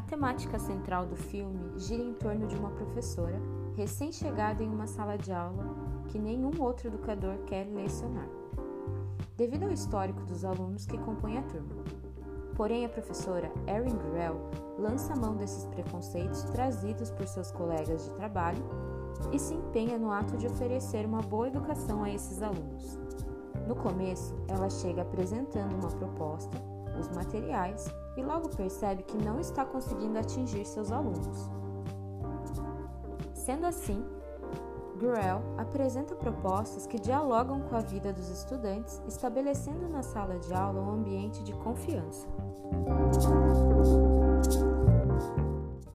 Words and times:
temática 0.00 0.58
central 0.58 1.06
do 1.06 1.14
filme 1.14 1.78
gira 1.78 2.02
em 2.02 2.14
torno 2.14 2.46
de 2.46 2.56
uma 2.56 2.70
professora 2.70 3.40
recém-chegada 3.76 4.62
em 4.62 4.68
uma 4.68 4.86
sala 4.86 5.16
de 5.16 5.32
aula 5.32 5.74
que 6.08 6.18
nenhum 6.18 6.50
outro 6.60 6.88
educador 6.88 7.38
quer 7.46 7.66
lecionar, 7.66 8.28
devido 9.36 9.64
ao 9.64 9.72
histórico 9.72 10.20
dos 10.22 10.44
alunos 10.44 10.86
que 10.86 10.98
compõem 10.98 11.38
a 11.38 11.42
turma. 11.42 11.84
Porém, 12.56 12.84
a 12.84 12.88
professora 12.88 13.52
Erin 13.66 13.96
Grell 14.10 14.40
lança 14.78 15.16
mão 15.16 15.36
desses 15.36 15.64
preconceitos 15.66 16.44
trazidos 16.44 17.10
por 17.10 17.26
seus 17.26 17.50
colegas 17.50 18.04
de 18.04 18.10
trabalho 18.12 18.64
e 19.32 19.38
se 19.38 19.54
empenha 19.54 19.98
no 19.98 20.10
ato 20.10 20.36
de 20.36 20.46
oferecer 20.46 21.04
uma 21.04 21.20
boa 21.20 21.48
educação 21.48 22.04
a 22.04 22.10
esses 22.10 22.42
alunos. 22.42 22.98
No 23.66 23.74
começo, 23.74 24.34
ela 24.46 24.68
chega 24.68 25.02
apresentando 25.02 25.74
uma 25.74 25.88
proposta, 25.88 26.53
os 27.04 27.16
materiais 27.16 27.86
e 28.16 28.22
logo 28.22 28.48
percebe 28.48 29.02
que 29.02 29.16
não 29.16 29.38
está 29.38 29.64
conseguindo 29.64 30.18
atingir 30.18 30.64
seus 30.64 30.90
alunos. 30.90 31.50
Sendo 33.34 33.66
assim, 33.66 34.04
Gruel 34.96 35.42
apresenta 35.58 36.14
propostas 36.14 36.86
que 36.86 36.98
dialogam 36.98 37.60
com 37.60 37.76
a 37.76 37.80
vida 37.80 38.12
dos 38.12 38.28
estudantes, 38.30 39.02
estabelecendo 39.06 39.88
na 39.88 40.02
sala 40.02 40.38
de 40.38 40.54
aula 40.54 40.80
um 40.80 40.90
ambiente 40.90 41.42
de 41.42 41.52
confiança. 41.52 42.26